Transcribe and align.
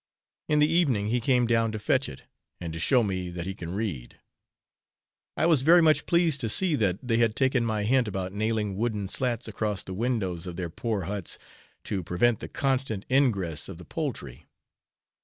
In 0.49 0.57
the 0.57 0.67
evening, 0.67 1.09
he 1.09 1.21
came 1.21 1.45
down 1.45 1.71
to 1.73 1.77
fetch 1.77 2.09
it, 2.09 2.23
and 2.59 2.73
to 2.73 2.79
show 2.79 3.03
me 3.03 3.29
that 3.29 3.45
he 3.45 3.53
can 3.53 3.75
read. 3.75 4.19
I 5.37 5.45
was 5.45 5.61
very 5.61 5.83
much 5.83 6.07
pleased 6.07 6.41
to 6.41 6.49
see 6.49 6.73
that 6.73 6.97
they 7.07 7.17
had 7.17 7.35
taken 7.35 7.63
my 7.67 7.83
hint 7.83 8.07
about 8.07 8.33
nailing 8.33 8.75
wooden 8.75 9.07
slats 9.07 9.47
across 9.47 9.83
the 9.83 9.93
windows 9.93 10.47
of 10.47 10.55
their 10.55 10.71
poor 10.71 11.01
huts, 11.01 11.37
to 11.83 12.01
prevent 12.01 12.39
the 12.39 12.47
constant 12.49 13.05
ingress 13.11 13.69
of 13.69 13.77
the 13.77 13.85
poultry. 13.85 14.47